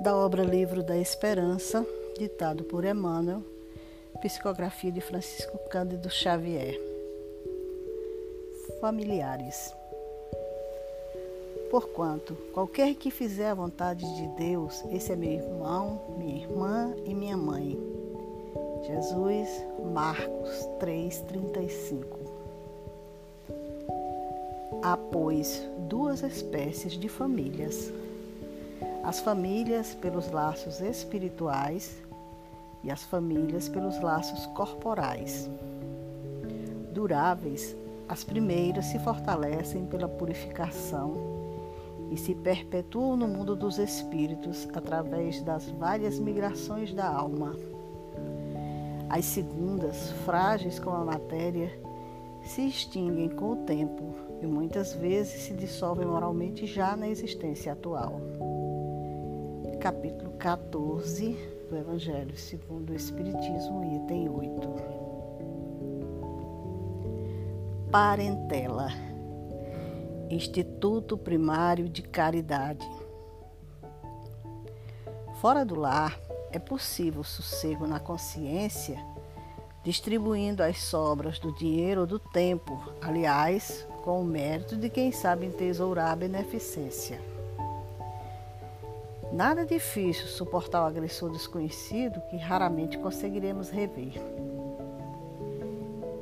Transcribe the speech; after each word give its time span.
da 0.00 0.14
obra 0.14 0.42
Livro 0.42 0.82
da 0.82 0.96
Esperança, 0.96 1.84
ditado 2.16 2.62
por 2.64 2.84
Emmanuel, 2.84 3.42
psicografia 4.20 4.92
de 4.92 5.00
Francisco 5.00 5.58
Cândido 5.68 6.08
Xavier. 6.08 6.80
Familiares. 8.80 9.74
Porquanto, 11.70 12.34
qualquer 12.52 12.94
que 12.94 13.10
fizer 13.10 13.50
a 13.50 13.54
vontade 13.54 14.04
de 14.16 14.28
Deus, 14.36 14.84
esse 14.90 15.12
é 15.12 15.16
meu 15.16 15.32
irmão, 15.32 16.00
minha 16.16 16.42
irmã 16.42 16.94
e 17.04 17.14
minha 17.14 17.36
mãe. 17.36 17.76
Jesus, 18.86 19.48
Marcos 19.92 20.66
3,35 20.80 22.38
Há, 24.80 24.96
pois, 24.96 25.68
duas 25.88 26.22
espécies 26.22 26.92
de 26.92 27.08
famílias: 27.08 27.92
as 29.04 29.20
famílias 29.20 29.94
pelos 29.94 30.30
laços 30.30 30.80
espirituais 30.80 32.02
e 32.84 32.90
as 32.90 33.02
famílias 33.02 33.68
pelos 33.68 34.00
laços 34.00 34.46
corporais. 34.46 35.48
Duráveis, 36.92 37.76
as 38.08 38.24
primeiras 38.24 38.86
se 38.86 38.98
fortalecem 38.98 39.86
pela 39.86 40.08
purificação 40.08 41.14
e 42.10 42.16
se 42.16 42.34
perpetuam 42.34 43.16
no 43.16 43.28
mundo 43.28 43.54
dos 43.54 43.78
espíritos 43.78 44.68
através 44.74 45.42
das 45.42 45.68
várias 45.70 46.18
migrações 46.18 46.92
da 46.92 47.06
alma. 47.06 47.54
As 49.10 49.24
segundas, 49.24 50.10
frágeis 50.24 50.78
como 50.78 50.96
a 50.96 51.04
matéria, 51.04 51.70
se 52.42 52.66
extinguem 52.66 53.28
com 53.28 53.52
o 53.52 53.56
tempo 53.56 54.14
e 54.40 54.46
muitas 54.46 54.94
vezes 54.94 55.42
se 55.42 55.54
dissolvem 55.54 56.06
moralmente 56.06 56.66
já 56.66 56.96
na 56.96 57.08
existência 57.08 57.72
atual. 57.72 58.20
Capítulo 59.80 60.32
14 60.32 61.32
do 61.70 61.76
Evangelho 61.76 62.36
segundo 62.36 62.90
o 62.90 62.96
Espiritismo, 62.96 63.84
item 64.04 64.28
8. 64.28 64.68
Parentela 67.88 68.88
Instituto 70.28 71.16
Primário 71.16 71.88
de 71.88 72.02
Caridade. 72.02 72.84
Fora 75.40 75.64
do 75.64 75.76
lar, 75.76 76.18
é 76.50 76.58
possível 76.58 77.22
sossego 77.22 77.86
na 77.86 78.00
consciência 78.00 78.98
distribuindo 79.84 80.60
as 80.60 80.82
sobras 80.82 81.38
do 81.38 81.54
dinheiro 81.54 82.00
ou 82.00 82.06
do 82.06 82.18
tempo, 82.18 82.82
aliás, 83.00 83.86
com 84.02 84.20
o 84.20 84.24
mérito 84.24 84.76
de 84.76 84.90
quem 84.90 85.12
sabe 85.12 85.46
entesourar 85.46 86.10
a 86.10 86.16
beneficência. 86.16 87.37
Nada 89.32 89.64
difícil 89.64 90.26
suportar 90.26 90.82
o 90.82 90.86
agressor 90.86 91.30
desconhecido 91.30 92.20
que 92.30 92.36
raramente 92.36 92.96
conseguiremos 92.98 93.70
rever. 93.70 94.14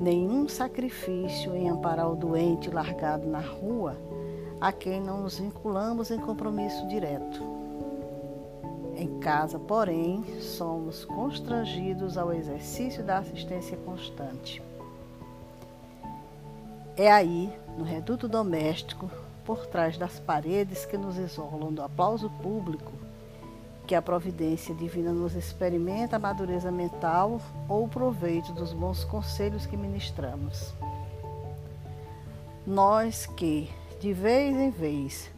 Nenhum 0.00 0.48
sacrifício 0.48 1.54
em 1.54 1.68
amparar 1.68 2.10
o 2.10 2.16
doente 2.16 2.70
largado 2.70 3.26
na 3.26 3.40
rua 3.40 3.96
a 4.60 4.72
quem 4.72 5.00
não 5.00 5.22
nos 5.22 5.38
vinculamos 5.38 6.10
em 6.10 6.18
compromisso 6.18 6.86
direto. 6.88 7.42
Em 8.96 9.18
casa, 9.20 9.58
porém, 9.58 10.24
somos 10.40 11.04
constrangidos 11.04 12.16
ao 12.16 12.32
exercício 12.32 13.04
da 13.04 13.18
assistência 13.18 13.76
constante. 13.78 14.62
É 16.96 17.12
aí, 17.12 17.52
no 17.76 17.84
reduto 17.84 18.26
doméstico, 18.26 19.10
por 19.46 19.66
trás 19.66 19.96
das 19.96 20.18
paredes 20.18 20.84
que 20.84 20.98
nos 20.98 21.16
isolam 21.16 21.72
do 21.72 21.82
aplauso 21.82 22.28
público, 22.42 22.92
que 23.86 23.94
a 23.94 24.02
providência 24.02 24.74
divina 24.74 25.12
nos 25.12 25.36
experimenta 25.36 26.16
a 26.16 26.18
madureza 26.18 26.72
mental 26.72 27.40
ou 27.68 27.84
o 27.84 27.88
proveito 27.88 28.52
dos 28.52 28.72
bons 28.72 29.04
conselhos 29.04 29.64
que 29.64 29.76
ministramos. 29.76 30.74
Nós 32.66 33.26
que, 33.26 33.70
de 34.00 34.12
vez 34.12 34.56
em 34.56 34.70
vez, 34.70 35.30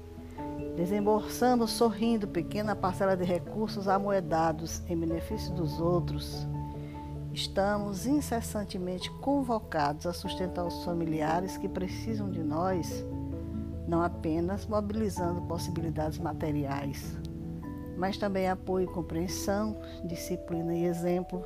desembolsamos 0.74 1.72
sorrindo 1.72 2.26
pequena 2.26 2.74
parcela 2.74 3.14
de 3.14 3.24
recursos 3.24 3.86
amoedados 3.86 4.82
em 4.88 4.96
benefício 4.96 5.52
dos 5.52 5.78
outros, 5.78 6.46
estamos 7.34 8.06
incessantemente 8.06 9.10
convocados 9.20 10.06
a 10.06 10.14
sustentar 10.14 10.64
os 10.64 10.82
familiares 10.84 11.58
que 11.58 11.68
precisam 11.68 12.30
de 12.30 12.42
nós, 12.42 13.04
não 13.88 14.02
apenas 14.02 14.66
mobilizando 14.66 15.42
possibilidades 15.42 16.18
materiais, 16.18 17.02
mas 17.96 18.16
também 18.16 18.48
apoio 18.48 18.86
compreensão, 18.92 19.76
disciplina 20.04 20.74
e 20.74 20.84
exemplo, 20.84 21.44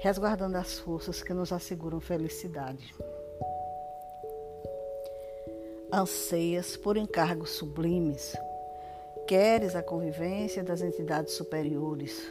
resguardando 0.00 0.56
as 0.56 0.78
forças 0.80 1.22
que 1.22 1.32
nos 1.32 1.52
asseguram 1.52 2.00
felicidade. 2.00 2.92
Anseias 5.92 6.76
por 6.76 6.96
encargos 6.96 7.50
sublimes, 7.50 8.34
Queres 9.26 9.74
a 9.74 9.82
convivência 9.82 10.62
das 10.62 10.82
entidades 10.82 11.32
superiores. 11.32 12.30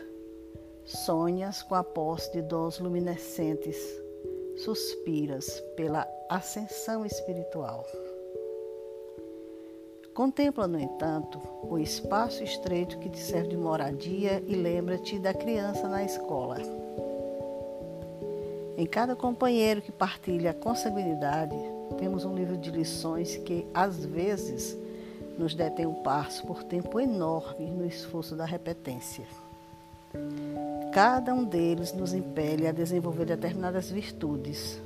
Sonhas 0.85 1.63
com 1.63 1.73
a 1.73 1.83
posse 1.83 2.31
de 2.33 2.43
dons 2.43 2.77
luminescentes. 2.77 3.75
Suspiras 4.57 5.59
pela 5.75 6.07
ascensão 6.29 7.03
espiritual. 7.03 7.83
Contempla, 10.13 10.67
no 10.67 10.79
entanto, 10.79 11.41
o 11.63 11.79
espaço 11.79 12.43
estreito 12.43 12.99
que 12.99 13.09
te 13.09 13.19
serve 13.19 13.49
de 13.49 13.57
moradia 13.57 14.43
e 14.47 14.53
lembra-te 14.53 15.17
da 15.17 15.33
criança 15.33 15.87
na 15.87 16.03
escola. 16.03 16.57
Em 18.77 18.85
cada 18.85 19.15
companheiro 19.15 19.81
que 19.81 19.91
partilha 19.91 20.51
a 20.51 20.53
consanguinidade, 20.53 21.55
temos 21.97 22.25
um 22.25 22.35
livro 22.35 22.55
de 22.57 22.69
lições 22.69 23.37
que, 23.37 23.65
às 23.73 24.05
vezes, 24.05 24.77
nos 25.35 25.55
detém 25.55 25.87
o 25.87 25.95
passo 25.95 26.45
por 26.45 26.63
tempo 26.63 26.99
enorme 26.99 27.71
no 27.71 27.83
esforço 27.83 28.35
da 28.35 28.45
repetência. 28.45 29.25
Cada 30.93 31.33
um 31.33 31.43
deles 31.43 31.91
nos 31.91 32.13
impele 32.13 32.67
a 32.67 32.71
desenvolver 32.71 33.25
determinadas 33.25 33.89
virtudes. 33.89 34.79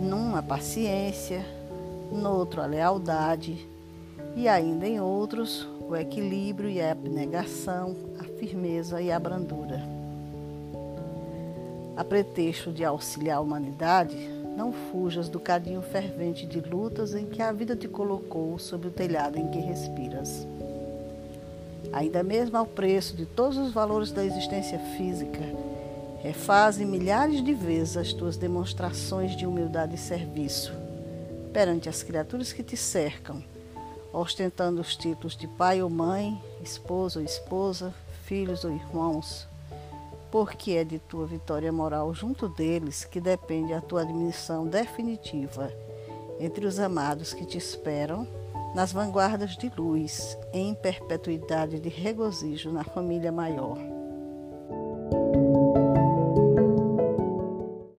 Num, 0.00 0.36
a 0.36 0.42
paciência, 0.42 1.44
no 2.12 2.30
outro, 2.30 2.62
a 2.62 2.66
lealdade, 2.66 3.68
e 4.36 4.48
ainda 4.48 4.86
em 4.86 5.00
outros, 5.00 5.68
o 5.88 5.96
equilíbrio 5.96 6.70
e 6.70 6.80
a 6.80 6.92
abnegação, 6.92 7.96
a 8.18 8.24
firmeza 8.38 9.00
e 9.02 9.10
a 9.10 9.18
brandura. 9.18 9.82
A 11.96 12.04
pretexto 12.04 12.72
de 12.72 12.84
auxiliar 12.84 13.38
a 13.38 13.40
humanidade, 13.40 14.16
não 14.56 14.72
fujas 14.72 15.28
do 15.28 15.40
cadinho 15.40 15.82
fervente 15.82 16.46
de 16.46 16.60
lutas 16.60 17.14
em 17.14 17.26
que 17.26 17.42
a 17.42 17.52
vida 17.52 17.74
te 17.76 17.88
colocou 17.88 18.58
sob 18.58 18.88
o 18.88 18.90
telhado 18.90 19.38
em 19.38 19.48
que 19.48 19.58
respiras. 19.58 20.46
Ainda 21.92 22.22
mesmo 22.22 22.56
ao 22.56 22.66
preço 22.66 23.16
de 23.16 23.26
todos 23.26 23.58
os 23.58 23.72
valores 23.72 24.12
da 24.12 24.24
existência 24.24 24.78
física, 24.96 25.40
refaze 26.22 26.84
milhares 26.84 27.42
de 27.42 27.52
vezes 27.52 27.96
as 27.96 28.12
tuas 28.12 28.36
demonstrações 28.36 29.36
de 29.36 29.46
humildade 29.46 29.94
e 29.94 29.98
serviço 29.98 30.72
perante 31.52 31.88
as 31.88 32.02
criaturas 32.02 32.52
que 32.52 32.62
te 32.62 32.76
cercam, 32.76 33.42
ostentando 34.12 34.80
os 34.80 34.96
títulos 34.96 35.36
de 35.36 35.46
pai 35.46 35.82
ou 35.82 35.90
mãe, 35.90 36.40
esposo 36.62 37.18
ou 37.18 37.24
esposa, 37.24 37.94
filhos 38.24 38.64
ou 38.64 38.72
irmãos 38.72 39.48
porque 40.30 40.72
é 40.72 40.84
de 40.84 40.98
tua 40.98 41.26
vitória 41.26 41.72
moral 41.72 42.14
junto 42.14 42.48
deles 42.48 43.04
que 43.04 43.20
depende 43.20 43.72
a 43.72 43.80
tua 43.80 44.02
admissão 44.02 44.66
definitiva 44.66 45.72
entre 46.38 46.64
os 46.66 46.78
amados 46.78 47.34
que 47.34 47.44
te 47.44 47.58
esperam 47.58 48.26
nas 48.74 48.92
vanguardas 48.92 49.56
de 49.56 49.70
luz, 49.76 50.38
em 50.52 50.74
perpetuidade 50.74 51.80
de 51.80 51.88
regozijo 51.88 52.70
na 52.70 52.84
família 52.84 53.32
maior. 53.32 53.76